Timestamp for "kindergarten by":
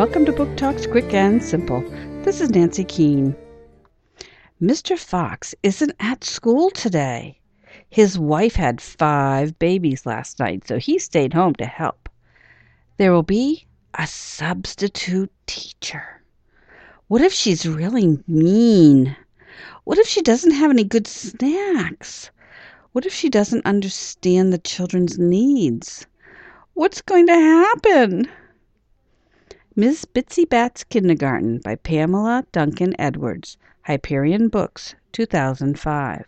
30.82-31.76